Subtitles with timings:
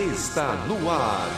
[0.00, 1.28] está no ar.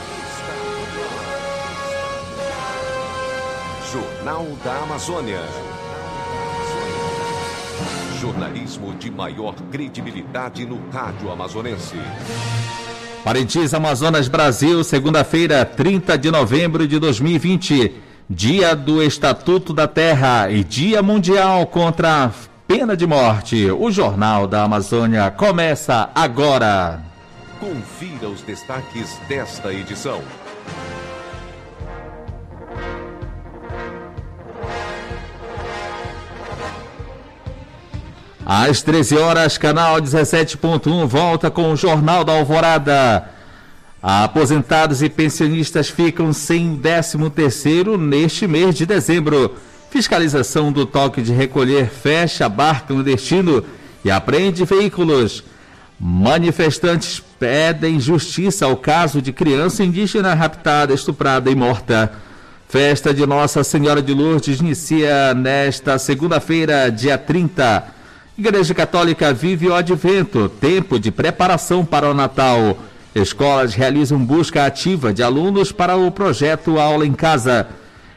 [3.90, 5.40] Jornal da Amazônia.
[8.21, 11.96] Jornalismo de maior credibilidade no rádio amazonense.
[13.24, 17.93] Parintins, Amazonas, Brasil, segunda-feira, 30 de novembro de 2020.
[18.31, 22.31] Dia do Estatuto da Terra e Dia Mundial contra a
[22.67, 23.71] Pena de Morte.
[23.71, 27.12] O Jornal da Amazônia começa agora.
[27.63, 30.21] Confira os destaques desta edição.
[38.45, 43.30] Às 13 horas, canal 17.1 volta com o Jornal da Alvorada.
[44.02, 49.55] Aposentados e pensionistas ficam sem 13 terceiro neste mês de dezembro.
[49.88, 53.64] Fiscalização do toque de recolher fecha bar clandestino
[54.05, 55.44] e apreende veículos.
[56.05, 62.12] Manifestantes pedem justiça ao caso de criança indígena raptada, estuprada e morta.
[62.69, 67.84] Festa de Nossa Senhora de Lourdes inicia nesta segunda-feira, dia 30.
[68.36, 72.77] Igreja Católica vive o advento, tempo de preparação para o Natal.
[73.14, 77.69] Escolas realizam busca ativa de alunos para o projeto Aula em Casa.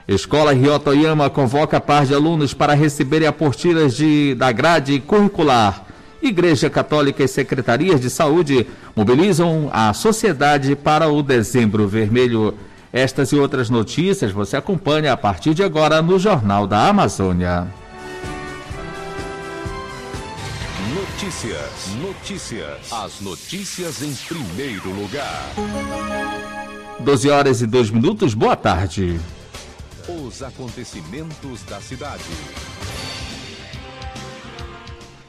[0.07, 5.84] Escola Ryotoyama convoca par de alunos para receberem apostilas de, da grade curricular.
[6.27, 12.53] Igreja Católica e Secretarias de Saúde mobilizam a sociedade para o Dezembro Vermelho.
[12.91, 17.67] Estas e outras notícias você acompanha a partir de agora no Jornal da Amazônia.
[20.93, 22.91] Notícias, notícias.
[22.91, 25.51] As notícias em primeiro lugar.
[26.99, 29.19] 12 horas e 2 minutos, boa tarde.
[30.07, 32.23] Os acontecimentos da cidade.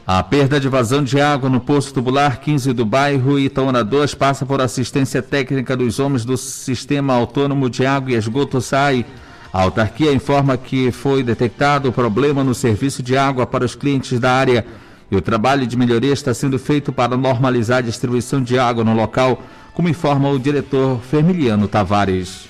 [0.07, 4.47] A perda de vazão de água no poço tubular 15 do bairro Itaúna 2 passa
[4.47, 9.05] por assistência técnica dos homens do Sistema Autônomo de Água e Esgoto SAI.
[9.53, 14.21] A autarquia informa que foi detectado o problema no serviço de água para os clientes
[14.21, 14.65] da área
[15.11, 18.95] e o trabalho de melhoria está sendo feito para normalizar a distribuição de água no
[18.95, 19.43] local,
[19.75, 22.49] como informa o diretor Fermiliano Tavares.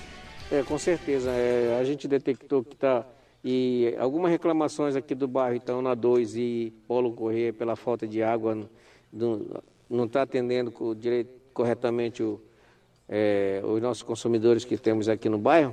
[0.52, 1.30] É, com certeza.
[1.30, 3.02] É, a gente detectou que está
[3.48, 8.20] e algumas reclamações aqui do bairro então na 2 e Polo Correia pela falta de
[8.20, 8.68] água,
[9.12, 12.40] não está atendendo direito, corretamente o,
[13.08, 15.72] é, os nossos consumidores que temos aqui no bairro.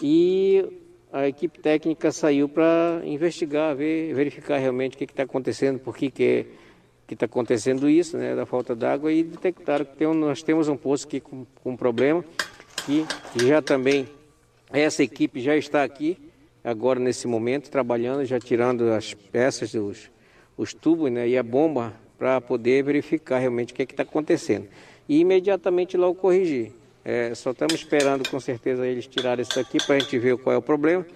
[0.00, 0.64] E
[1.12, 6.10] a equipe técnica saiu para investigar, ver, verificar realmente o que está acontecendo, por que
[6.10, 6.46] que
[7.10, 10.76] está acontecendo isso, né, da falta d'água, e detectaram que tem um, nós temos um
[10.76, 12.24] poço aqui com, com problema,
[12.86, 13.04] que,
[13.34, 14.08] que já também,
[14.72, 16.29] essa equipe já está aqui,
[16.64, 20.10] agora nesse momento, trabalhando, já tirando as peças, os,
[20.56, 24.68] os tubos né, e a bomba para poder verificar realmente o que é está acontecendo.
[25.08, 26.72] E imediatamente logo corrigir.
[27.02, 30.54] É, só estamos esperando com certeza eles tirarem isso aqui para a gente ver qual
[30.54, 31.06] é o problema.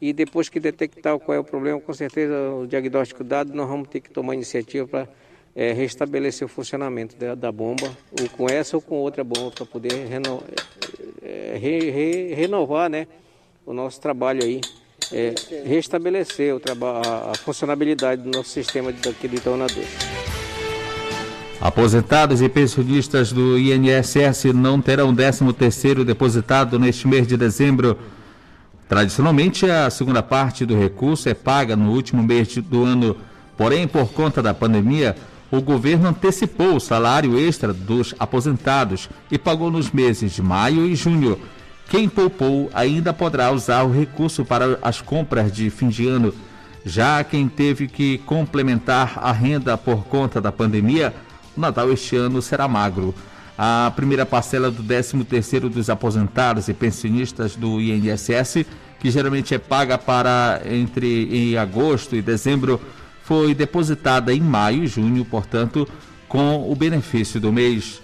[0.00, 3.88] E depois que detectar qual é o problema, com certeza o diagnóstico dado, nós vamos
[3.88, 5.08] ter que tomar iniciativa para
[5.54, 9.64] é, restabelecer o funcionamento da, da, bomba, ou com essa ou com outra bomba, para
[9.64, 10.42] poder reno,
[11.22, 13.06] é, re, re, renovar né,
[13.64, 14.60] o nosso trabalho aí
[15.14, 15.32] é,
[15.64, 19.86] restabelecer o a, funcionabilidade do nosso sistema daqui do Itaúna 2.
[21.60, 27.96] Aposentados e pensionistas do INSS não terão 13º depositado neste mês de dezembro.
[28.88, 33.16] Tradicionalmente, a segunda parte do recurso é paga no último mês do ano,
[33.56, 35.16] porém, por conta da pandemia,
[35.50, 40.96] o governo antecipou o salário extra dos aposentados e pagou nos meses de maio e
[40.96, 41.38] junho.
[41.88, 46.34] Quem poupou ainda poderá usar o recurso para as compras de fim de ano.
[46.84, 51.14] Já quem teve que complementar a renda por conta da pandemia,
[51.56, 53.14] o Natal este ano será magro.
[53.56, 58.66] A primeira parcela do 13º dos aposentados e pensionistas do INSS,
[58.98, 62.80] que geralmente é paga para entre em agosto e dezembro,
[63.22, 65.88] foi depositada em maio e junho, portanto,
[66.28, 68.02] com o benefício do mês.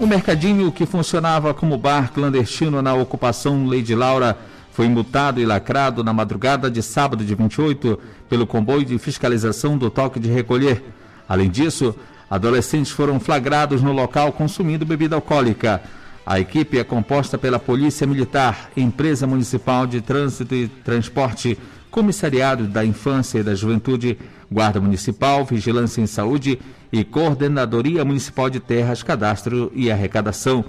[0.00, 4.38] O mercadinho que funcionava como bar clandestino na ocupação Lady Laura
[4.70, 7.98] foi multado e lacrado na madrugada de sábado de 28
[8.28, 10.84] pelo comboio de fiscalização do toque de recolher.
[11.28, 11.96] Além disso,
[12.30, 15.82] adolescentes foram flagrados no local consumindo bebida alcoólica.
[16.24, 21.58] A equipe é composta pela Polícia Militar, Empresa Municipal de Trânsito e Transporte,
[21.90, 24.16] Comissariado da Infância e da Juventude,
[24.50, 26.58] Guarda Municipal, Vigilância em Saúde
[26.90, 30.64] e Coordenadoria Municipal de Terras, Cadastro e Arrecadação.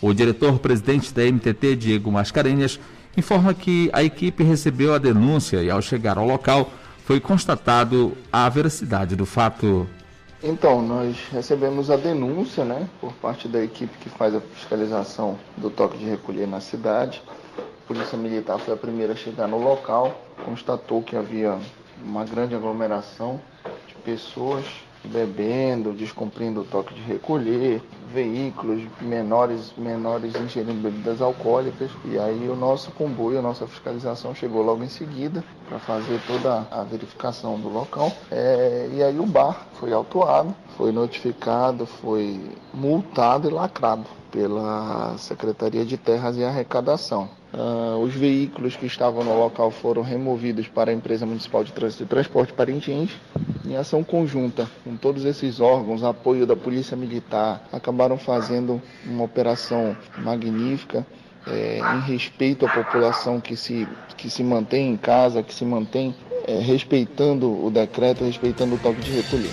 [0.00, 2.78] O diretor-presidente da MTT, Diego Mascarenhas,
[3.16, 6.70] informa que a equipe recebeu a denúncia e, ao chegar ao local,
[7.04, 9.86] foi constatado a veracidade do fato.
[10.42, 15.70] Então, nós recebemos a denúncia, né, por parte da equipe que faz a fiscalização do
[15.70, 17.22] toque de recolher na cidade.
[17.56, 21.58] A Polícia Militar foi a primeira a chegar no local, constatou que havia
[22.04, 23.40] uma grande aglomeração
[23.86, 24.64] de pessoas
[25.04, 27.82] bebendo, descumprindo o toque de recolher,
[28.12, 31.90] veículos menores, menores ingerindo bebidas alcoólicas.
[32.04, 36.66] E aí o nosso comboio, a nossa fiscalização chegou logo em seguida para fazer toda
[36.70, 38.12] a verificação do local.
[38.30, 42.40] É, e aí o bar foi autuado, foi notificado, foi
[42.72, 47.41] multado e lacrado pela Secretaria de Terras e Arrecadação.
[47.52, 52.04] Uh, os veículos que estavam no local foram removidos para a Empresa Municipal de Trânsito
[52.04, 53.10] e Transporte Parintins.
[53.66, 59.94] Em ação conjunta com todos esses órgãos, apoio da Polícia Militar, acabaram fazendo uma operação
[60.18, 61.06] magnífica
[61.46, 66.14] é, em respeito à população que se, que se mantém em casa, que se mantém
[66.46, 69.52] é, respeitando o decreto, respeitando o toque de recolher.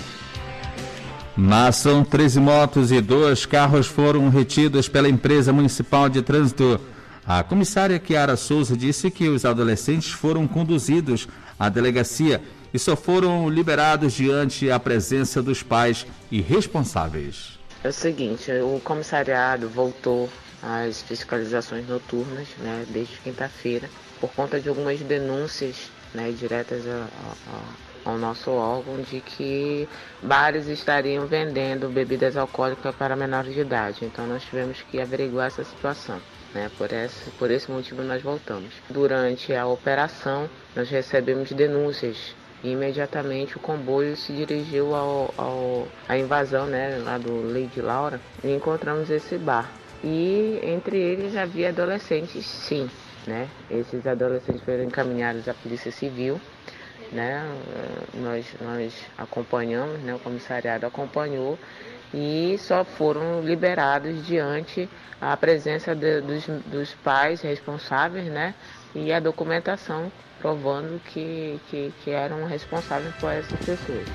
[1.36, 6.80] Na ação, 13 motos e dois carros foram retidos pela empresa municipal de trânsito.
[7.26, 11.28] A comissária Chiara Souza disse que os adolescentes foram conduzidos
[11.58, 17.58] à delegacia e só foram liberados diante a presença dos pais e responsáveis.
[17.82, 20.28] É o seguinte, o comissariado voltou
[20.62, 23.88] às fiscalizações noturnas, né, desde quinta-feira,
[24.20, 27.06] por conta de algumas denúncias, né, diretas a,
[27.48, 29.88] a ao nosso órgão de que
[30.22, 34.04] bares estariam vendendo bebidas alcoólicas para menores de idade.
[34.04, 36.20] Então nós tivemos que averiguar essa situação.
[36.54, 36.70] Né?
[36.76, 38.72] Por, esse, por esse motivo nós voltamos.
[38.88, 46.18] Durante a operação nós recebemos denúncias e imediatamente o comboio se dirigiu ao, ao, à
[46.18, 49.70] invasão né, lá do Lady Laura e encontramos esse bar.
[50.02, 52.90] E entre eles havia adolescentes, sim.
[53.26, 53.48] Né?
[53.70, 56.40] Esses adolescentes foram encaminhados à Polícia Civil
[57.12, 57.44] né?
[58.14, 60.14] Nós, nós acompanhamos, né?
[60.14, 61.58] o comissariado acompanhou
[62.12, 64.88] e só foram liberados diante
[65.20, 68.54] a presença de, dos, dos pais responsáveis né?
[68.94, 70.10] e a documentação
[70.40, 74.08] provando que, que, que eram responsáveis por essas pessoas.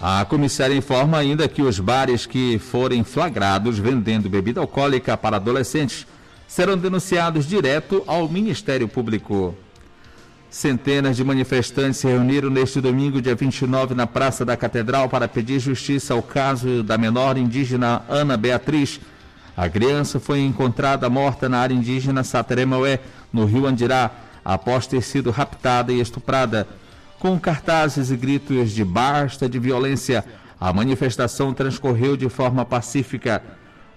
[0.00, 6.06] A comissária informa ainda que os bares que forem flagrados vendendo bebida alcoólica para adolescentes
[6.46, 9.56] serão denunciados direto ao Ministério Público.
[10.50, 15.60] Centenas de manifestantes se reuniram neste domingo, dia 29, na Praça da Catedral para pedir
[15.60, 18.98] justiça ao caso da menor indígena Ana Beatriz.
[19.54, 22.98] A criança foi encontrada morta na área indígena Sateremaué,
[23.30, 24.10] no rio Andirá,
[24.42, 26.66] após ter sido raptada e estuprada.
[27.18, 30.24] Com cartazes e gritos de basta de violência,
[30.58, 33.42] a manifestação transcorreu de forma pacífica.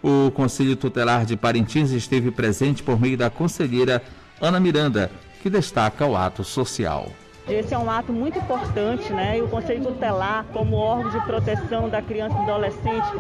[0.04, 4.04] O Conselho Tutelar de Parintins esteve presente por meio da conselheira
[4.42, 5.10] Ana Miranda,
[5.42, 7.12] que destaca o ato social.
[7.48, 9.38] Esse é um ato muito importante, né?
[9.38, 13.12] E o Conselho Tutelar, como órgão de proteção da criança e do adolescente,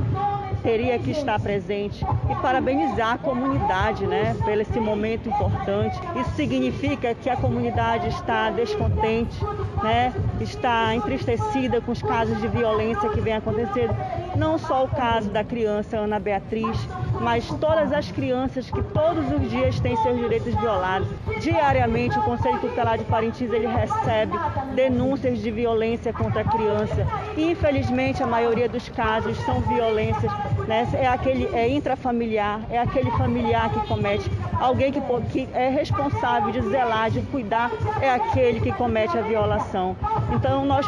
[0.61, 5.99] teria que estar presente e parabenizar a comunidade, né, pelo esse momento importante.
[6.19, 9.35] Isso significa que a comunidade está descontente,
[9.81, 13.95] né, está entristecida com os casos de violência que vem acontecendo.
[14.35, 16.77] Não só o caso da criança Ana Beatriz,
[17.19, 21.07] mas todas as crianças que todos os dias têm seus direitos violados.
[21.39, 24.10] Diariamente o Conselho Tutelar de Parintins ele recebe
[24.75, 27.05] denúncias de violência contra a criança.
[27.37, 30.31] Infelizmente a maioria dos casos são violências,
[30.67, 30.87] né?
[30.93, 36.61] É aquele é intrafamiliar, é aquele familiar que comete, alguém que, que é responsável de
[36.69, 37.71] zelar, de cuidar,
[38.01, 39.95] é aquele que comete a violação.
[40.33, 40.85] Então nós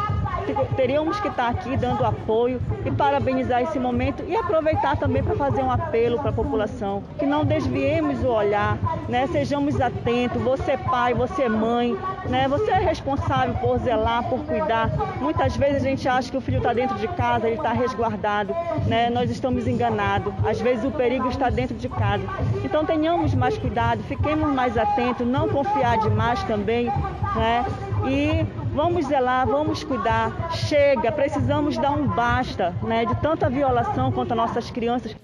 [0.76, 5.62] teríamos que estar aqui dando apoio e parabenizar esse momento e aproveitar também para fazer
[5.62, 9.26] um apelo para a população, que não desviemos o olhar, né?
[9.28, 11.96] Sejamos atentos, você pai, você mãe,
[12.28, 12.48] né?
[12.48, 14.90] Você é responsável por zelar, por cuidar.
[15.20, 18.54] Muitas vezes a gente acha que o filho está dentro de casa, ele está resguardado,
[18.86, 19.10] né?
[19.10, 20.32] Nós estamos enganados.
[20.44, 22.24] Às vezes o perigo está dentro de casa.
[22.64, 26.86] Então tenhamos mais cuidado, fiquemos mais atentos, não confiar demais também,
[27.34, 27.64] né?
[28.06, 30.50] E Vamos zelar, vamos cuidar.
[30.52, 35.14] Chega, precisamos dar um basta né, de tanta violação contra nossas crianças.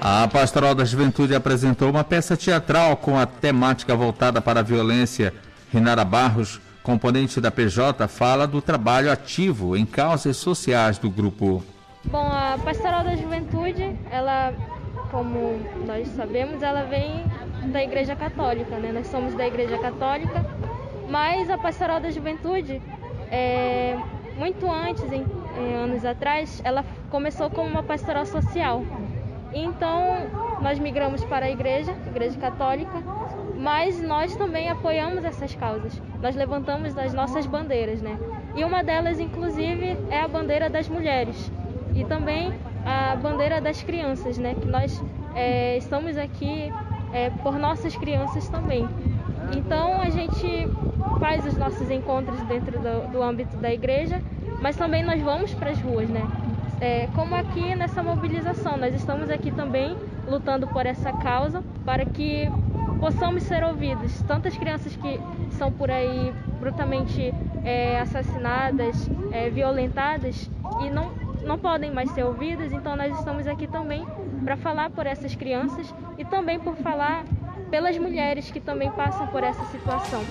[0.00, 5.34] A Pastoral da Juventude apresentou uma peça teatral com a temática voltada para a violência.
[5.72, 11.64] Renara Barros, componente da PJ, fala do trabalho ativo em causas sociais do grupo.
[12.04, 14.54] Bom, a Pastoral da Juventude, ela,
[15.10, 17.24] como nós sabemos, ela vem
[17.72, 18.92] da Igreja Católica, né?
[18.92, 20.61] Nós somos da Igreja Católica
[21.12, 22.80] mas a Pastoral da Juventude,
[23.30, 23.98] é,
[24.38, 25.26] muito antes, em,
[25.58, 28.82] em anos atrás, ela começou como uma pastoral social.
[29.52, 30.30] Então,
[30.62, 33.02] nós migramos para a igreja, igreja católica,
[33.58, 36.00] mas nós também apoiamos essas causas.
[36.22, 38.18] Nós levantamos as nossas bandeiras, né?
[38.56, 41.52] E uma delas, inclusive, é a bandeira das mulheres
[41.94, 42.54] e também
[42.86, 44.54] a bandeira das crianças, né?
[44.54, 45.04] Que nós
[45.34, 46.72] é, estamos aqui
[47.12, 48.88] é, por nossas crianças também.
[49.56, 50.68] Então a gente
[51.20, 54.20] faz os nossos encontros dentro do, do âmbito da igreja,
[54.60, 56.22] mas também nós vamos para as ruas, né?
[56.80, 62.50] É, como aqui nessa mobilização, nós estamos aqui também lutando por essa causa para que
[62.98, 64.20] possamos ser ouvidos.
[64.22, 65.20] Tantas crianças que
[65.52, 67.32] são por aí brutalmente
[67.64, 71.12] é, assassinadas, é, violentadas e não,
[71.44, 74.04] não podem mais ser ouvidas, então nós estamos aqui também
[74.44, 77.24] para falar por essas crianças e também por falar
[77.72, 80.22] pelas mulheres que também passam por essa situação.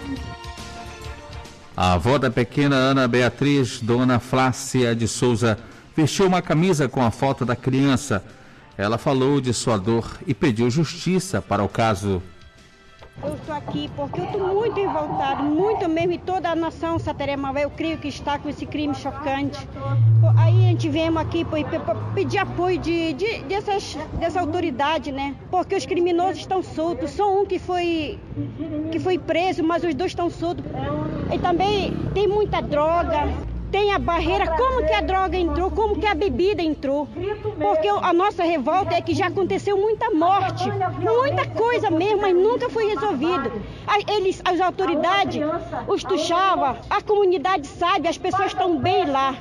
[1.75, 5.57] A avó da pequena Ana Beatriz, dona Flácia de Souza,
[5.95, 8.23] vestiu uma camisa com a foto da criança.
[8.77, 12.21] Ela falou de sua dor e pediu justiça para o caso.
[13.23, 17.51] Eu estou aqui porque eu estou muito revoltado, muito mesmo, e toda a nação Saterema,
[17.59, 19.67] eu creio que está com esse crime chocante.
[20.37, 25.35] Aí a gente vem aqui para pedir apoio de, de, dessas, dessa autoridade, né?
[25.51, 28.19] Porque os criminosos estão soltos, só um que foi,
[28.91, 30.65] que foi preso, mas os dois estão soltos.
[31.31, 33.29] E também tem muita droga,
[33.71, 37.07] tem a barreira, como que a droga entrou, como que a bebida entrou.
[37.57, 42.69] Porque a nossa revolta é que já aconteceu muita morte, muita coisa mesmo, mas nunca
[42.69, 43.51] foi resolvido.
[44.07, 45.41] Eles, as autoridades,
[45.87, 49.35] os tuxava, a comunidade sabe, as pessoas estão bem lá.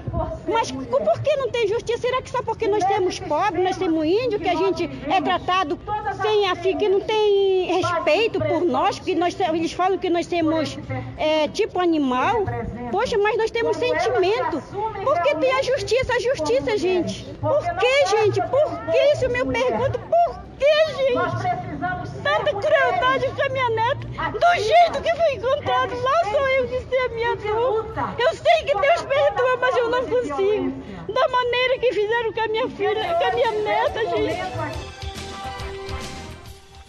[0.49, 1.99] Mas por que não tem justiça?
[1.99, 5.79] Será que só porque nós temos pobres, nós temos índio, que a gente é tratado
[6.23, 10.79] sem assim, que não tem respeito por nós, porque nós, eles falam que nós temos
[11.17, 12.45] é, tipo animal.
[12.91, 14.63] Poxa, mas nós temos sentimento.
[15.05, 17.25] Porque tem a justiça, a justiça, gente.
[17.41, 18.41] Por que, gente?
[18.43, 19.25] Por que isso?
[19.25, 22.23] Eu me pergunto, por que, gente?
[22.23, 26.03] Tanta crueldade com a minha neta, do jeito que foi encontrado.
[26.03, 27.87] Lá sou eu que sei a minha dor.
[28.19, 30.73] Eu sei que Deus perdoa, mas eu não consigo.
[31.13, 35.00] Da maneira que fizeram com a minha filha, com a minha neta, gente.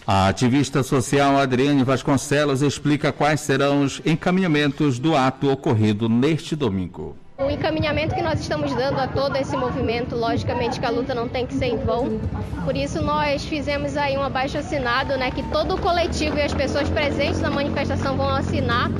[0.04, 7.16] A ativista social Adriane Vasconcelos explica quais serão os encaminhamentos do ato ocorrido neste domingo.
[7.38, 11.28] O encaminhamento que nós estamos dando a todo esse movimento, logicamente que a luta não
[11.28, 12.20] tem que ser em vão.
[12.64, 16.52] Por isso nós fizemos aí um abaixo assinado, né, que todo o coletivo e as
[16.52, 18.90] pessoas presentes na manifestação vão assinar.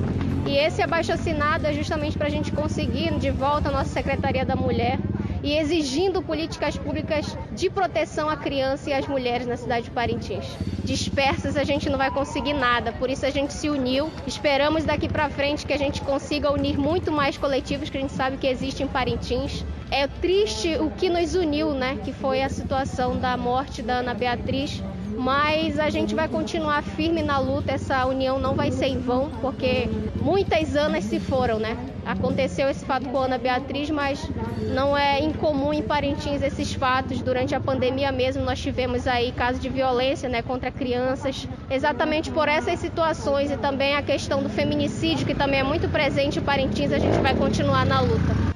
[0.46, 4.44] E esse abaixo assinado é justamente para a gente conseguir de volta a nossa Secretaria
[4.44, 4.98] da Mulher
[5.42, 10.46] e exigindo políticas públicas de proteção à criança e às mulheres na cidade de Parintins.
[10.84, 14.10] Dispersas a gente não vai conseguir nada, por isso a gente se uniu.
[14.26, 18.12] Esperamos daqui para frente que a gente consiga unir muito mais coletivos que a gente
[18.12, 19.64] sabe que existem em Parintins.
[19.90, 24.14] É triste o que nos uniu, né, que foi a situação da morte da Ana
[24.14, 24.82] Beatriz
[25.22, 27.70] mas a gente vai continuar firme na luta.
[27.70, 29.88] Essa união não vai ser em vão, porque
[30.20, 31.78] muitas anas se foram, né?
[32.04, 34.28] Aconteceu esse fato com a Ana Beatriz, mas
[34.74, 37.22] não é incomum em Parintins esses fatos.
[37.22, 41.46] Durante a pandemia mesmo, nós tivemos aí casos de violência né, contra crianças.
[41.70, 46.40] Exatamente por essas situações e também a questão do feminicídio, que também é muito presente
[46.40, 48.52] em Parintins, a gente vai continuar na luta.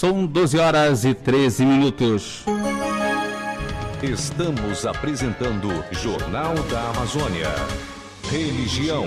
[0.00, 2.42] São 12 horas e 13 minutos.
[4.02, 7.50] Estamos apresentando Jornal da Amazônia.
[8.30, 9.04] Religião.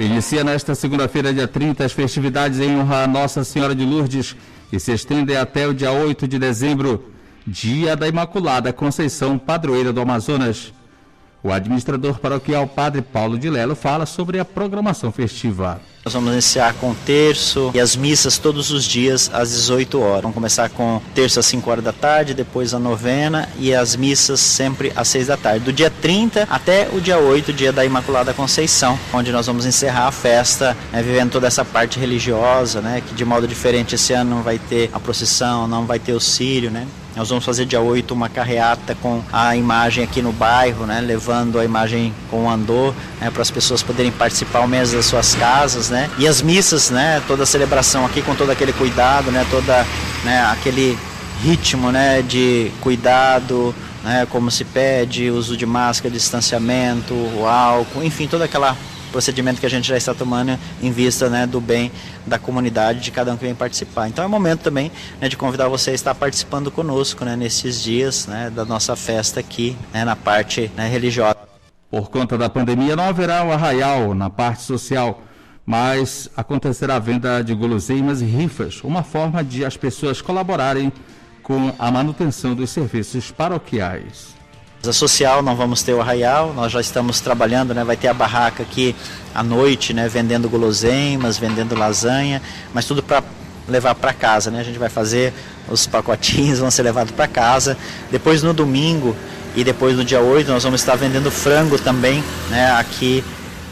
[0.00, 4.34] Inicia nesta segunda-feira, dia 30, as festividades em honra a Nossa Senhora de Lourdes
[4.72, 7.12] e se estendem até o dia 8 de dezembro,
[7.46, 10.74] dia da Imaculada Conceição, padroeira do Amazonas.
[11.44, 15.80] O administrador paroquial Padre Paulo de Lelo fala sobre a programação festiva.
[16.02, 20.22] Nós vamos iniciar com terço e as missas todos os dias às 18 horas.
[20.22, 24.40] Vamos começar com terço às 5 horas da tarde, depois a novena e as missas
[24.40, 25.62] sempre às 6 da tarde.
[25.62, 30.06] Do dia 30 até o dia 8, dia da Imaculada Conceição, onde nós vamos encerrar
[30.06, 34.36] a festa, né, vivendo toda essa parte religiosa, né, que de modo diferente esse ano
[34.36, 36.86] não vai ter a procissão, não vai ter o sírio, né?
[37.16, 41.58] Nós vamos fazer dia 8 uma carreata com a imagem aqui no bairro, né, levando
[41.58, 45.34] a imagem com o andor né, para as pessoas poderem participar ao menos das suas
[45.34, 46.10] casas, né?
[46.18, 49.86] E as missas, né, toda a celebração aqui com todo aquele cuidado, né, toda
[50.24, 50.98] né, aquele
[51.42, 58.26] ritmo, né, de cuidado, né, como se pede, uso de máscara, distanciamento, o álcool, enfim,
[58.26, 58.76] toda aquela
[59.10, 61.92] procedimento que a gente já está tomando em vista né, do bem
[62.26, 64.08] da comunidade, de cada um que vem participar.
[64.08, 67.82] Então é o momento também né, de convidar você a estar participando conosco né, nesses
[67.82, 71.36] dias né, da nossa festa aqui né, na parte né, religiosa.
[71.90, 75.22] Por conta da pandemia não haverá o arraial na parte social,
[75.70, 80.92] mas acontecerá a venda de guloseimas e rifas, uma forma de as pessoas colaborarem
[81.44, 84.34] com a manutenção dos serviços paroquiais.
[84.84, 87.84] A social não vamos ter o arraial, nós já estamos trabalhando, né?
[87.84, 88.96] Vai ter a barraca aqui
[89.32, 90.08] à noite, né?
[90.08, 92.42] Vendendo guloseimas, vendendo lasanha,
[92.74, 93.22] mas tudo para
[93.68, 94.58] levar para casa, né?
[94.58, 95.32] A gente vai fazer
[95.68, 97.78] os pacotinhos, vão ser levados para casa.
[98.10, 99.14] Depois no domingo
[99.54, 102.72] e depois no dia 8 nós vamos estar vendendo frango também, né?
[102.72, 103.22] Aqui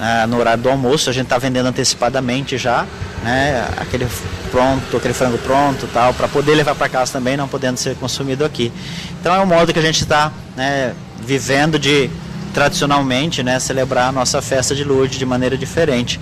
[0.00, 2.87] ah, no horário do almoço, a gente está vendendo antecipadamente já,
[3.23, 3.67] né?
[3.78, 4.07] Aquele
[4.50, 8.45] pronto, aquele frango pronto, tal, para poder levar para casa também, não podendo ser consumido
[8.45, 8.73] aqui.
[9.21, 10.95] Então é um modo que a gente está, né?
[11.21, 12.09] Vivendo de
[12.55, 13.59] tradicionalmente, né?
[13.59, 16.21] Celebrar a nossa festa de Lourdes de maneira diferente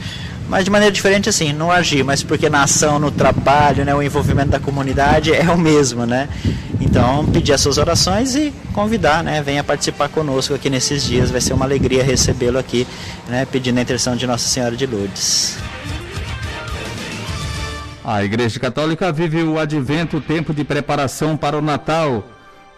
[0.48, 4.02] mas de maneira diferente assim, não agir, mas porque na ação, no trabalho, né, o
[4.02, 6.28] envolvimento da comunidade é o mesmo, né?
[6.80, 11.40] Então, pedir as suas orações e convidar, né, venha participar conosco aqui nesses dias, vai
[11.40, 12.86] ser uma alegria recebê-lo aqui,
[13.28, 15.56] né, pedindo a intercessão de Nossa Senhora de Lourdes.
[18.04, 22.24] A Igreja Católica vive o advento, tempo de preparação para o Natal.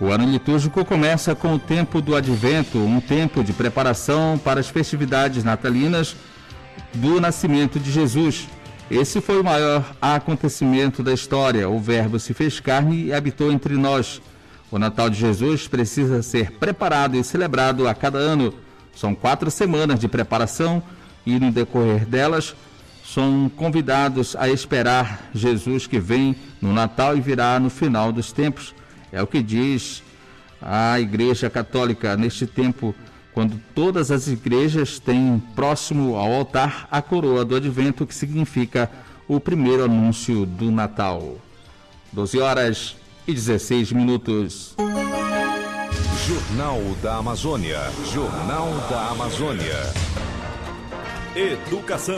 [0.01, 4.69] O ano litúrgico começa com o tempo do advento, um tempo de preparação para as
[4.69, 6.17] festividades natalinas
[6.95, 8.49] do nascimento de Jesus.
[8.90, 11.68] Esse foi o maior acontecimento da história.
[11.68, 14.23] O Verbo se fez carne e habitou entre nós.
[14.71, 18.54] O Natal de Jesus precisa ser preparado e celebrado a cada ano.
[18.95, 20.83] São quatro semanas de preparação
[21.25, 22.54] e, no decorrer delas,
[23.04, 28.75] são convidados a esperar Jesus que vem no Natal e virá no final dos tempos.
[29.11, 30.02] É o que diz
[30.61, 32.95] a Igreja Católica neste tempo
[33.38, 38.90] quando todas as igrejas têm próximo ao altar a coroa do advento, que significa
[39.28, 41.37] o primeiro anúncio do Natal.
[42.12, 42.97] 12 horas
[43.28, 44.75] e 16 minutos.
[46.26, 47.78] Jornal da Amazônia.
[48.12, 49.76] Jornal da Amazônia.
[51.37, 52.16] Educação.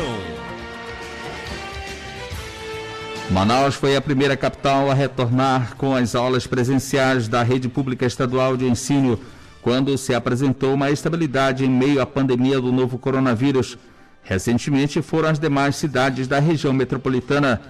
[3.30, 8.56] Manaus foi a primeira capital a retornar com as aulas presenciais da rede pública estadual
[8.56, 9.20] de ensino
[9.62, 13.76] quando se apresentou uma estabilidade em meio à pandemia do novo coronavírus.
[14.22, 17.60] Recentemente foram as demais cidades da região metropolitana,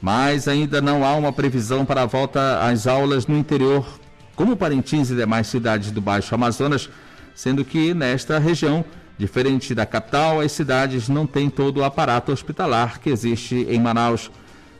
[0.00, 3.86] mas ainda não há uma previsão para a volta às aulas no interior,
[4.36, 6.88] como Parintins e demais cidades do Baixo Amazonas,
[7.34, 8.84] sendo que nesta região,
[9.18, 14.30] diferente da capital, as cidades não têm todo o aparato hospitalar que existe em Manaus.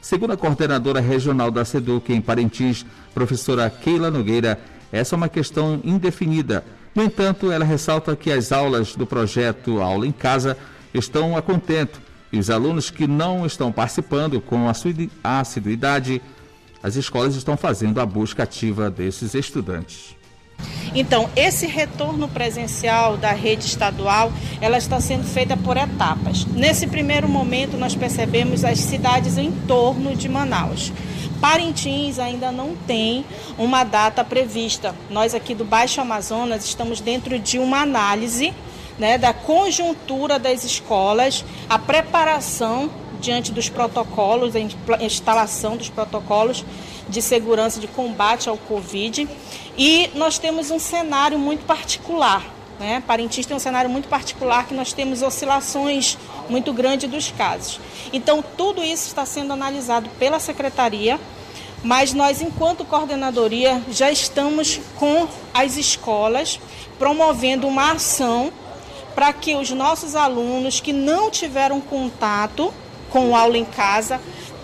[0.01, 4.61] Segundo a coordenadora regional da SEDUC em Parintins, professora Keila Nogueira,
[4.93, 6.65] essa é uma questão indefinida.
[6.95, 10.57] No entanto, ela ressalta que as aulas do projeto Aula em Casa
[10.93, 12.01] estão a contento
[12.33, 14.69] e os alunos que não estão participando com
[15.23, 16.21] a assiduidade,
[16.83, 20.17] as escolas estão fazendo a busca ativa desses estudantes.
[20.95, 26.45] Então, esse retorno presencial da rede estadual, ela está sendo feita por etapas.
[26.47, 30.93] Nesse primeiro momento, nós percebemos as cidades em torno de Manaus.
[31.41, 33.25] Parintins ainda não tem
[33.59, 34.95] uma data prevista.
[35.11, 38.55] Nós aqui do Baixo Amazonas estamos dentro de uma análise
[38.99, 44.61] né, da conjuntura das escolas, a preparação diante dos protocolos, a
[45.03, 46.65] instalação dos protocolos
[47.09, 49.29] de segurança de combate ao Covid.
[49.77, 52.54] E nós temos um cenário muito particular.
[52.79, 53.03] Né?
[53.47, 57.81] Tem um cenário muito particular que nós temos oscilações muito grandes dos casos.
[58.13, 61.19] Então, tudo isso está sendo analisado pela secretaria
[61.85, 66.59] mas nós, enquanto coordenadoria, já estamos com as escolas
[66.99, 68.51] promovendo uma ação
[69.15, 72.73] para que os nossos alunos que não tiveram contato
[73.11, 74.19] com aula em casa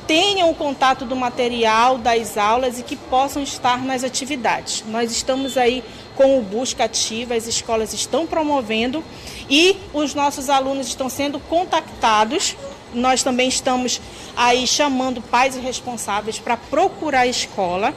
[0.07, 4.83] tenham o contato do material das aulas e que possam estar nas atividades.
[4.88, 5.85] Nós estamos aí
[6.20, 9.02] com o Busca Ativa, as escolas estão promovendo
[9.48, 12.54] e os nossos alunos estão sendo contactados
[12.92, 14.00] nós também estamos
[14.37, 17.94] aí chamando pais e responsáveis para procurar a escola,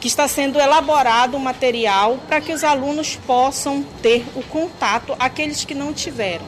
[0.00, 5.64] que está sendo elaborado um material para que os alunos possam ter o contato, aqueles
[5.64, 6.44] que não tiveram,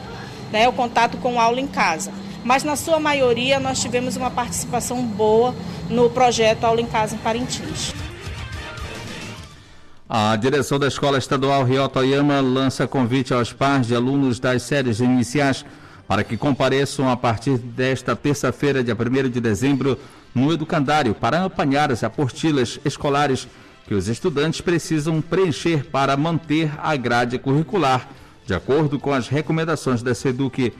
[0.51, 2.11] né, o contato com aula em casa.
[2.43, 5.53] Mas na sua maioria nós tivemos uma participação boa
[5.89, 7.93] no projeto Aula em Casa em Parintins.
[10.11, 14.99] A direção da Escola Estadual Rio Toyama lança convite aos pais de alunos das séries
[14.99, 15.63] iniciais
[16.07, 19.99] para que compareçam a partir desta terça-feira, dia 1 de dezembro,
[20.33, 23.47] no educandário para apanhar as apostilas escolares
[23.87, 28.09] que os estudantes precisam preencher para manter a grade curricular,
[28.47, 30.73] de acordo com as recomendações da SEDUC.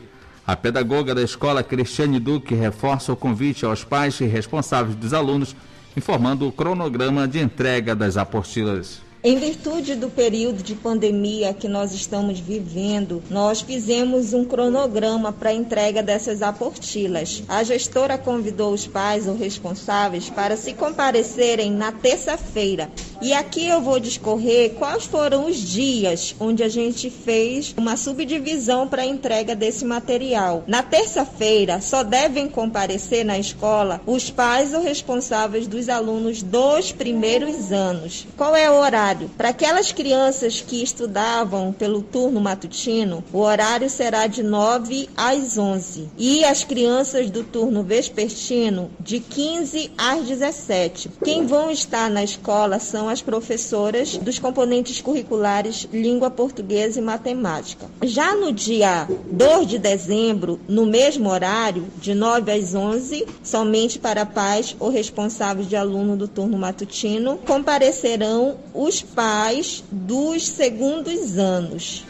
[0.47, 5.55] A pedagoga da escola, Cristiane Duque, reforça o convite aos pais e responsáveis dos alunos,
[5.95, 9.07] informando o cronograma de entrega das apostilas.
[9.21, 15.49] Em virtude do período de pandemia que nós estamos vivendo, nós fizemos um cronograma para
[15.49, 17.43] a entrega dessas aportilas.
[17.49, 22.89] A gestora convidou os pais ou responsáveis para se comparecerem na terça-feira.
[23.21, 28.87] E aqui eu vou discorrer quais foram os dias onde a gente fez uma subdivisão
[28.87, 30.63] para a entrega desse material.
[30.65, 37.73] Na terça-feira, só devem comparecer na escola os pais ou responsáveis dos alunos dos primeiros
[37.73, 38.25] anos.
[38.37, 39.08] Qual é o horário?
[39.09, 39.29] Horário.
[39.37, 46.09] Para aquelas crianças que estudavam pelo turno matutino, o horário será de 9 às 11.
[46.17, 51.09] E as crianças do turno vespertino, de 15 às 17.
[51.23, 57.87] Quem vão estar na escola são as professoras dos componentes curriculares Língua Portuguesa e Matemática.
[58.03, 64.25] Já no dia 2 de dezembro, no mesmo horário, de 9 às 11, somente para
[64.25, 72.05] pais ou responsáveis de aluno do turno matutino, comparecerão os pais dos segundos anos.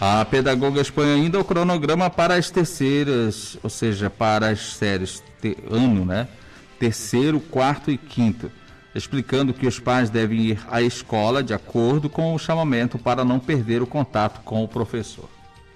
[0.00, 5.22] A pedagoga expõe ainda o cronograma para as terceiras, ou seja, para as séries
[5.70, 6.26] ano, né?
[6.78, 8.50] Terceiro, quarto e quinto,
[8.94, 13.38] explicando que os pais devem ir à escola de acordo com o chamamento para não
[13.38, 15.28] perder o contato com o professor.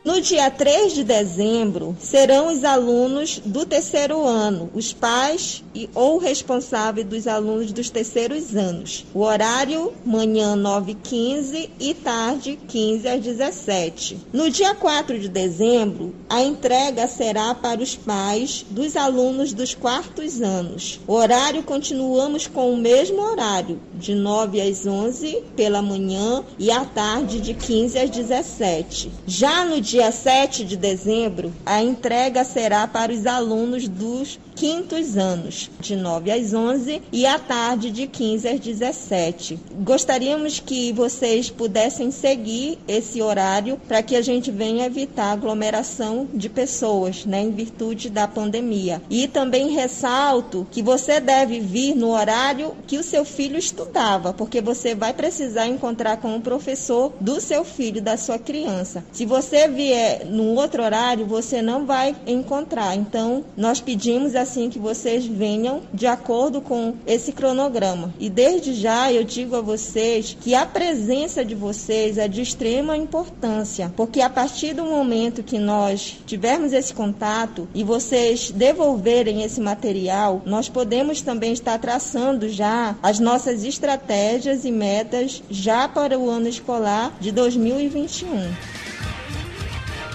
[0.06, 6.18] No dia 3 de dezembro, serão os alunos do terceiro ano, os pais e, ou
[6.18, 9.04] responsáveis dos alunos dos terceiros anos.
[9.12, 16.40] O horário, manhã 9h15 e tarde 15 às 17 No dia 4 de dezembro, a
[16.40, 21.00] entrega será para os pais dos alunos dos quartos anos.
[21.08, 26.84] O horário continuamos com o mesmo horário, de 9 às 11 pela manhã e à
[26.84, 32.86] tarde de 15 às 17 Já no dia dia 7 de dezembro, a entrega será
[32.86, 38.48] para os alunos dos quintos anos, de 9 às 11 e à tarde de 15
[38.48, 39.58] às 17.
[39.80, 46.48] Gostaríamos que vocês pudessem seguir esse horário para que a gente venha evitar aglomeração de
[46.48, 49.02] pessoas, né, em virtude da pandemia.
[49.10, 54.60] E também ressalto que você deve vir no horário que o seu filho estudava, porque
[54.60, 59.04] você vai precisar encontrar com o professor do seu filho, da sua criança.
[59.12, 62.96] Se você vier num outro horário, você não vai encontrar.
[62.96, 68.12] Então, nós pedimos assim que vocês venham de acordo com esse cronograma.
[68.18, 72.96] E desde já eu digo a vocês que a presença de vocês é de extrema
[72.96, 79.60] importância, porque a partir do momento que nós tivermos esse contato e vocês devolverem esse
[79.60, 86.28] material, nós podemos também estar traçando já as nossas estratégias e metas já para o
[86.28, 88.85] ano escolar de 2021.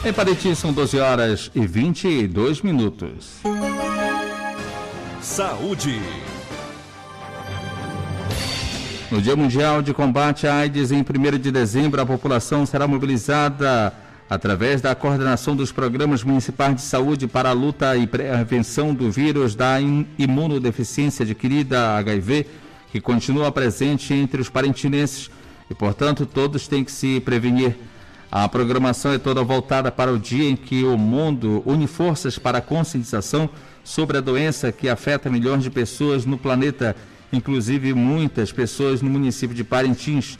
[0.04, 3.40] Em Pariti são 12 horas e 22 minutos.
[5.22, 6.02] Saúde.
[9.12, 13.94] No Dia Mundial de Combate à AIDS, em 1 de dezembro, a população será mobilizada
[14.28, 19.54] através da coordenação dos programas municipais de saúde para a luta e prevenção do vírus
[19.54, 19.80] da
[20.18, 22.48] imunodeficiência adquirida HIV,
[22.92, 25.30] que continua presente entre os parentinenses
[25.70, 27.76] e, portanto, todos têm que se prevenir.
[28.32, 32.60] A programação é toda voltada para o dia em que o mundo une forças para
[32.60, 33.50] a conscientização
[33.84, 36.96] sobre a doença que afeta milhões de pessoas no planeta,
[37.34, 40.40] inclusive muitas pessoas no município de Parintins.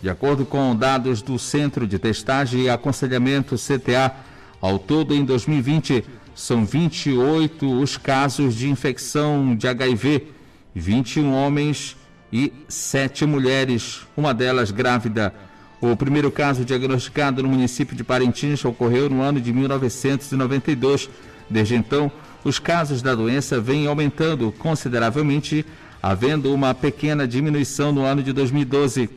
[0.00, 4.14] De acordo com dados do Centro de Testagem e Aconselhamento CTA,
[4.60, 6.04] ao todo em 2020
[6.36, 10.28] são 28 os casos de infecção de HIV,
[10.76, 11.96] 21 homens
[12.32, 15.34] e 7 mulheres, uma delas grávida.
[15.82, 21.10] O primeiro caso diagnosticado no município de Parintins ocorreu no ano de 1992.
[21.50, 22.10] Desde então,
[22.44, 25.66] os casos da doença vêm aumentando consideravelmente,
[26.00, 29.10] havendo uma pequena diminuição no ano de 2012.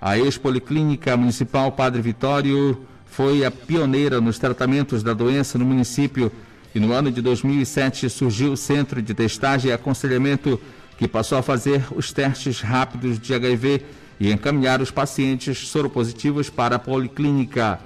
[0.00, 6.30] A ex-policlínica municipal Padre Vitório foi a pioneira nos tratamentos da doença no município
[6.72, 10.60] e no ano de 2007 surgiu o Centro de Testagem e Aconselhamento
[10.96, 16.76] que passou a fazer os testes rápidos de HIV e encaminhar os pacientes soropositivos para
[16.76, 17.80] a policlínica.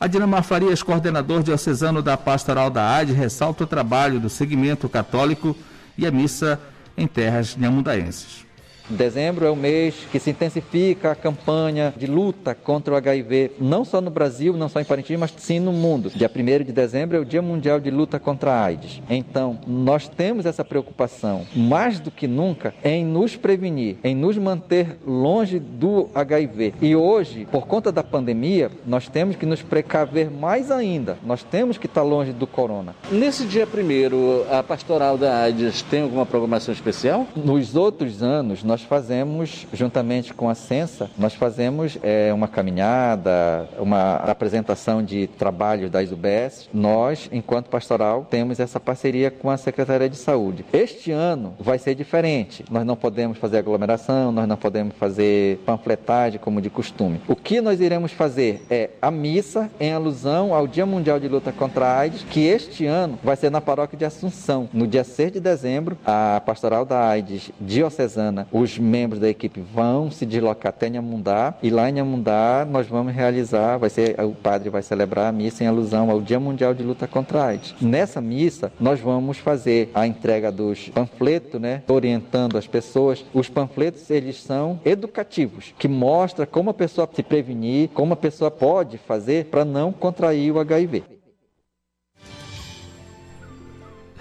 [0.00, 5.56] A Dinamar Farias, coordenador diocesano da Pastoral da AD, ressalta o trabalho do segmento católico
[5.96, 6.60] e a missa
[6.96, 8.44] em terras nhamundaenses.
[8.88, 13.84] Dezembro é o mês que se intensifica a campanha de luta contra o HIV, não
[13.84, 16.10] só no Brasil, não só em Parintins, mas sim no mundo.
[16.14, 19.00] Dia 1 de dezembro é o Dia Mundial de Luta contra a AIDS.
[19.08, 24.98] Então, nós temos essa preocupação, mais do que nunca, em nos prevenir, em nos manter
[25.06, 26.74] longe do HIV.
[26.80, 31.18] E hoje, por conta da pandemia, nós temos que nos precaver mais ainda.
[31.24, 32.94] Nós temos que estar longe do corona.
[33.10, 37.26] Nesse dia primeiro, a Pastoral da AIDS tem alguma programação especial?
[37.36, 44.14] Nos outros anos, nós fazemos, juntamente com a Sensa, nós fazemos é, uma caminhada, uma
[44.14, 46.70] apresentação de trabalhos das UBS.
[46.72, 50.64] Nós, enquanto pastoral, temos essa parceria com a Secretaria de Saúde.
[50.72, 52.64] Este ano vai ser diferente.
[52.70, 57.20] Nós não podemos fazer aglomeração, nós não podemos fazer panfletagem como de costume.
[57.28, 61.52] O que nós iremos fazer é a missa em alusão ao Dia Mundial de Luta
[61.52, 64.66] contra a AIDS, que este ano vai ser na paróquia de Assunção.
[64.72, 70.10] No dia 6 de dezembro, a pastoral da AIDS diocesana, os membros da equipe vão
[70.10, 74.70] se deslocar até Nhamundá e lá em Nhamundá nós vamos realizar, vai ser o padre
[74.70, 77.74] vai celebrar a missa em alusão ao Dia Mundial de Luta contra a AIDS.
[77.80, 83.24] Nessa missa nós vamos fazer a entrega dos panfletos, né, orientando as pessoas.
[83.34, 88.50] Os panfletos eles são educativos, que mostra como a pessoa se prevenir, como a pessoa
[88.50, 91.21] pode fazer para não contrair o HIV.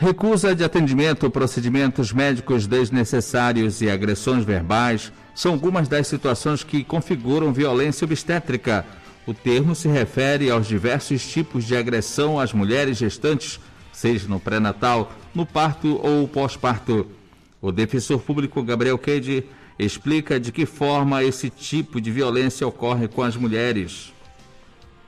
[0.02, 7.54] Recusa de atendimento, procedimentos médicos desnecessários e agressões verbais são algumas das situações que configuram
[7.54, 8.84] violência obstétrica.
[9.28, 13.60] O termo se refere aos diversos tipos de agressão às mulheres gestantes,
[13.94, 17.06] seja no pré-natal, no parto ou pós-parto.
[17.62, 19.44] O defensor público Gabriel Quede
[19.78, 24.12] explica de que forma esse tipo de violência ocorre com as mulheres.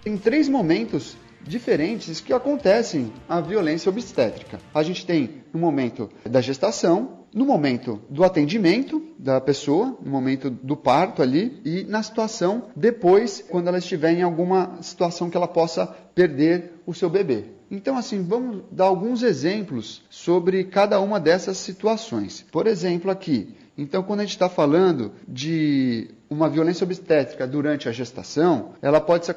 [0.03, 4.59] Tem três momentos diferentes que acontecem a violência obstétrica.
[4.73, 10.49] A gente tem no momento da gestação, no momento do atendimento da pessoa, no momento
[10.49, 15.47] do parto ali e na situação depois, quando ela estiver em alguma situação que ela
[15.47, 17.45] possa perder o seu bebê.
[17.71, 22.45] Então, assim, vamos dar alguns exemplos sobre cada uma dessas situações.
[22.51, 27.91] Por exemplo, aqui, então, quando a gente está falando de uma violência obstétrica durante a
[27.91, 29.35] gestação, ela pode, ser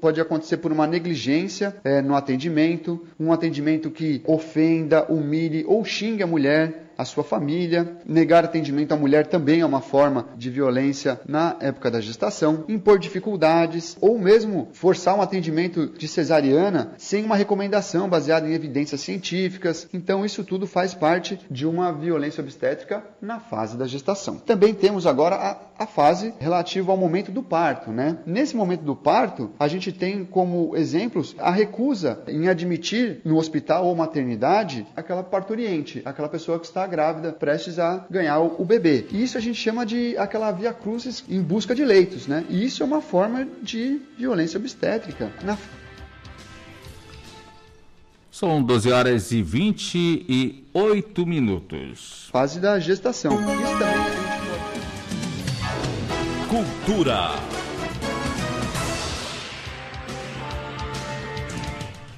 [0.00, 6.22] pode acontecer por uma negligência é, no atendimento, um atendimento que ofenda, humilhe ou xingue
[6.22, 7.96] a mulher, a sua família.
[8.04, 12.64] Negar atendimento à mulher também é uma forma de violência na época da gestação.
[12.68, 19.00] Impor dificuldades ou mesmo forçar um atendimento de cesariana sem uma recomendação baseada em evidências
[19.00, 19.88] científicas.
[19.92, 24.36] Então, isso tudo faz parte de uma violência obstétrica na fase da gestação.
[24.38, 27.92] Também temos agora a, a fase relativa ao momento do parto.
[27.92, 28.18] Né?
[28.26, 33.86] Nesse momento do parto, a gente tem como exemplos a recusa em admitir no hospital
[33.86, 39.06] ou maternidade aquela parturiente, aquela pessoa que está grávida, prestes a ganhar o, bebê.
[39.12, 42.44] E isso a gente chama de aquela via crucis em busca de leitos, né?
[42.48, 45.30] E isso é uma forma de violência obstétrica.
[45.44, 45.56] Na...
[48.30, 52.28] São 12 horas e 28 minutos.
[52.32, 53.32] Fase da gestação.
[53.32, 54.38] Isso também
[56.48, 57.57] Cultura.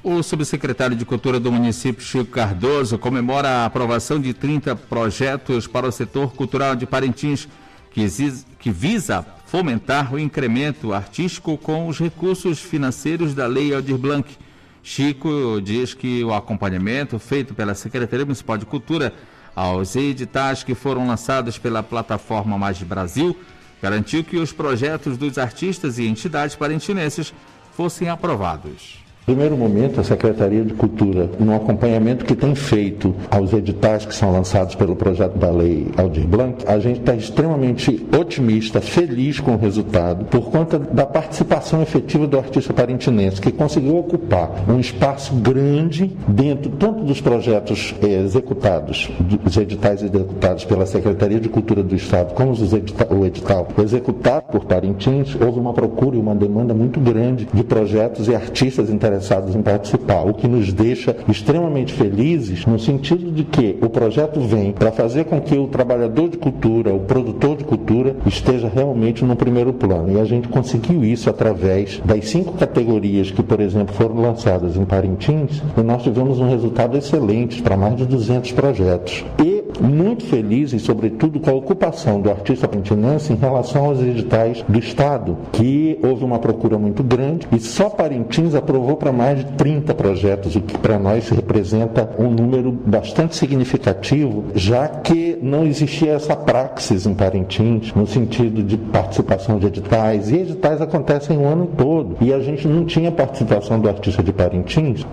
[0.02, 5.86] O subsecretário de Cultura do município, Chico Cardoso, comemora a aprovação de 30 projetos para
[5.86, 7.46] o setor cultural de Parintins,
[7.90, 14.38] que, visa fomentar o incremento artístico com os recursos financeiros da Lei Aldir Blanc.
[14.82, 19.12] Chico diz que o acompanhamento feito pela Secretaria Municipal de Cultura
[19.54, 23.36] aos editais que foram lançados pela plataforma Mais Brasil
[23.82, 27.34] garantiu que os projetos dos artistas e entidades parintinenses
[27.76, 34.04] fossem aprovados primeiro momento, a Secretaria de Cultura, no acompanhamento que tem feito aos editais
[34.04, 39.38] que são lançados pelo projeto da lei Aldir Blanc, a gente está extremamente otimista, feliz
[39.38, 44.80] com o resultado, por conta da participação efetiva do artista parintinense, que conseguiu ocupar um
[44.80, 51.82] espaço grande dentro tanto dos projetos eh, executados, dos editais executados pela Secretaria de Cultura
[51.82, 56.34] do Estado, como os edita o edital executado por Parintins, houve uma procura e uma
[56.34, 61.14] demanda muito grande de projetos e artistas interessados interessados em participar, o que nos deixa
[61.28, 66.28] extremamente felizes no sentido de que o projeto vem para fazer com que o trabalhador
[66.30, 70.12] de cultura, o produtor de cultura, esteja realmente no primeiro plano.
[70.12, 74.84] E a gente conseguiu isso através das cinco categorias que, por exemplo, foram lançadas em
[74.84, 79.24] Parintins, e nós tivemos um resultado excelente para mais de 200 projetos.
[79.44, 84.78] E muito felizes, sobretudo, com a ocupação do artista parintinense em relação aos editais do
[84.78, 89.94] Estado, que houve uma procura muito grande e só Parintins aprovou para mais de 30
[89.94, 96.34] projetos, o que para nós representa um número bastante significativo, já que não existia essa
[96.34, 102.16] praxis em Parintins, no sentido de participação de editais, e editais acontecem o ano todo,
[102.20, 105.04] e a gente não tinha participação do artista de Parintins.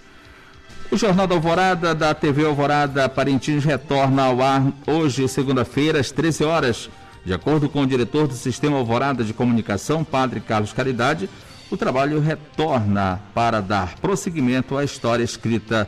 [0.90, 6.44] O Jornal da Alvorada, da TV Alvorada Parintins, retorna ao ar hoje, segunda-feira, às 13
[6.44, 6.88] horas.
[7.24, 11.28] De acordo com o diretor do Sistema Alvorada de Comunicação, Padre Carlos Caridade,
[11.70, 15.86] o trabalho retorna para dar prosseguimento à história escrita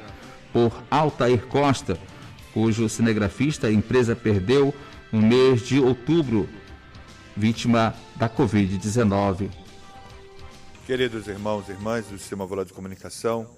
[0.53, 1.97] por Altair Costa,
[2.53, 4.75] cujo cinegrafista a empresa perdeu
[5.13, 6.49] no mês de outubro,
[7.37, 9.51] vítima da Covid-19.
[10.87, 13.49] Queridos irmãos e irmãs do Sistema Alvorada de Comunicação,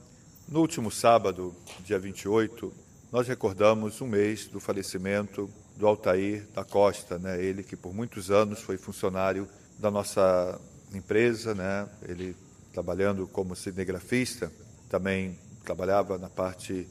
[0.48, 2.72] no último sábado, dia 28,
[3.10, 7.42] nós recordamos um mês do falecimento do Altair da Costa, né?
[7.42, 10.60] ele que por muitos anos foi funcionário da nossa
[10.94, 11.88] empresa, né?
[12.06, 12.36] ele
[12.72, 14.52] trabalhando como cinegrafista,
[14.88, 16.86] também trabalhava na parte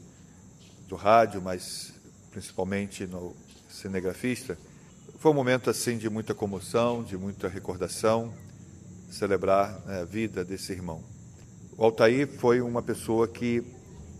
[0.92, 1.94] do rádio, mas
[2.32, 3.34] principalmente no
[3.70, 4.58] cinegrafista.
[5.20, 8.34] Foi um momento assim de muita comoção, de muita recordação,
[9.10, 11.02] celebrar né, a vida desse irmão.
[11.78, 13.64] O Altair foi uma pessoa que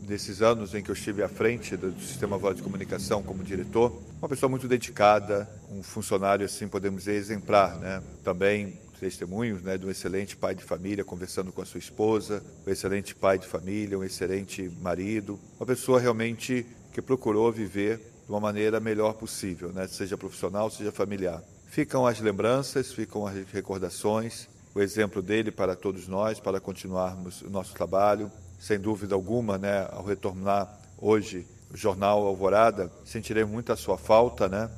[0.08, 4.02] nesses anos em que eu estive à frente do Sistema Voz de Comunicação como diretor,
[4.20, 8.02] uma pessoa muito dedicada, um funcionário, assim, podemos dizer, exemplar, né?
[8.24, 12.70] Também testemunhos né, de um excelente pai de família conversando com a sua esposa, um
[12.70, 18.40] excelente pai de família, um excelente marido, uma pessoa realmente que procurou viver de uma
[18.40, 21.42] maneira melhor possível, né, seja profissional, seja familiar.
[21.66, 27.50] Ficam as lembranças, ficam as recordações, o exemplo dele para todos nós, para continuarmos o
[27.50, 33.76] nosso trabalho, sem dúvida alguma, né, ao retornar hoje o jornal Alvorada, sentirei muito a
[33.76, 34.70] sua falta, né?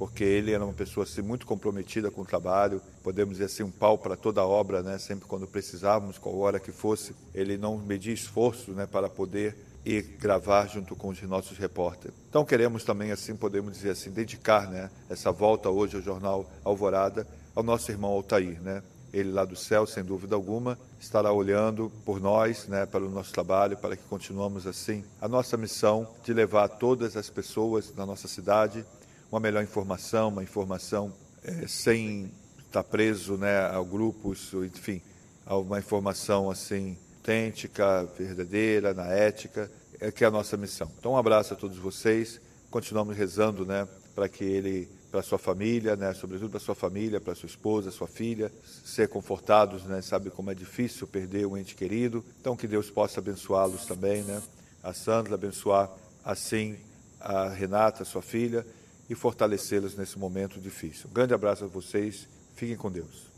[0.00, 3.70] Porque ele era uma pessoa assim, muito comprometida com o trabalho, podemos dizer assim, um
[3.70, 4.96] pau para toda a obra, né?
[4.96, 10.16] Sempre quando precisávamos, qual hora que fosse, ele não media esforço, né, para poder ir
[10.18, 12.16] gravar junto com os nossos repórteres.
[12.30, 17.26] Então queremos também assim, podemos dizer assim, dedicar, né, essa volta hoje ao jornal Alvorada
[17.54, 18.82] ao nosso irmão Altair, né?
[19.12, 23.76] Ele lá do céu, sem dúvida alguma, estará olhando por nós, né, pelo nosso trabalho,
[23.76, 28.82] para que continuemos assim a nossa missão de levar todas as pessoas da nossa cidade
[29.30, 31.12] uma melhor informação, uma informação
[31.42, 32.30] é, sem
[32.66, 35.00] estar preso, né, a grupos, enfim,
[35.46, 36.96] uma informação assim
[37.30, 40.90] autêntica, verdadeira, na ética, é que é a nossa missão.
[40.98, 42.40] Então, um abraço a todos vocês.
[42.70, 47.34] Continuamos rezando, né, para que ele para sua família, né, sobretudo para sua família, para
[47.34, 48.50] sua esposa, sua filha,
[48.84, 52.24] ser confortados, né, sabe como é difícil perder um ente querido.
[52.40, 54.40] Então que Deus possa abençoá-los também, né?
[54.84, 55.90] A Sandra abençoar
[56.24, 56.76] assim
[57.18, 58.64] a Renata, sua filha,
[59.10, 61.10] e fortalecê-los nesse momento difícil.
[61.10, 62.28] Um grande abraço a vocês.
[62.54, 63.28] Fiquem com Deus.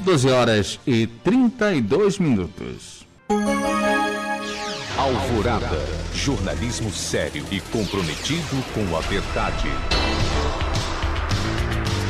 [0.00, 3.06] 12 horas e 32 minutos.
[4.98, 5.80] Alvorada.
[6.14, 9.68] Jornalismo sério e comprometido com a verdade.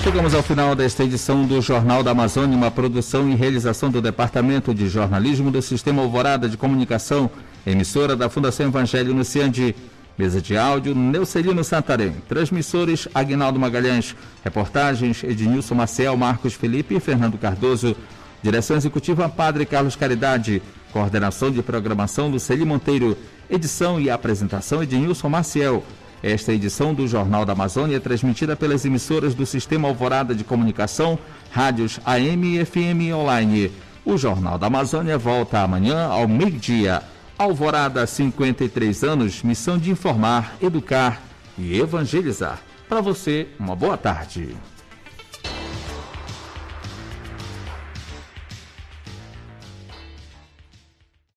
[0.03, 4.75] Chegamos ao final desta edição do Jornal da Amazônia, uma produção e realização do Departamento
[4.75, 7.31] de Jornalismo do Sistema Alvorada de Comunicação,
[7.65, 9.77] emissora da Fundação Evangelho no Ciandi.
[10.17, 12.15] Mesa de áudio, Neucelino Santarém.
[12.29, 14.15] Transmissores, Agnaldo Magalhães.
[14.45, 17.97] Reportagens, Ednilson Maciel, Marcos Felipe e Fernando Cardoso.
[18.43, 20.63] Direção executiva, Padre Carlos Caridade.
[20.93, 23.17] Coordenação de programação, Luceli Monteiro.
[23.49, 25.83] Edição e apresentação, Ednilson Maciel.
[26.23, 31.19] Esta edição do Jornal da Amazônia é transmitida pelas emissoras do Sistema Alvorada de Comunicação,
[31.51, 33.73] rádios AM e FM online.
[34.05, 37.03] O Jornal da Amazônia volta amanhã ao meio-dia.
[37.43, 41.21] Alvorada, 53 anos, missão de informar, educar
[41.59, 42.61] e evangelizar.
[42.89, 44.55] Para você, uma boa tarde.